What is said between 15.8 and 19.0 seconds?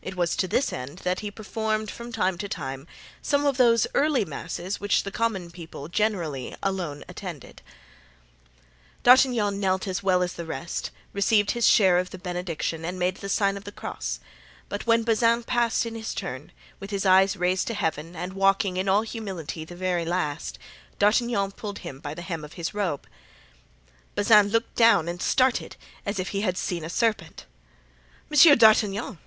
in his turn, with his eyes raised to Heaven and walking, in